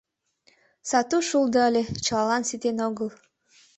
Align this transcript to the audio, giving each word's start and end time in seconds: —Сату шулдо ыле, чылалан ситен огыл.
—Сату 0.89 1.17
шулдо 1.29 1.59
ыле, 1.69 1.83
чылалан 2.05 2.43
ситен 2.49 2.77
огыл. 2.87 3.09